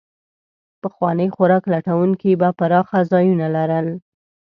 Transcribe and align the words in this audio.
پخواني 0.81 1.27
خوراک 1.35 1.63
لټونکي 1.73 2.31
به 2.41 2.49
پراخه 2.59 2.99
ځایونه 3.11 3.45
لرل. 3.55 3.87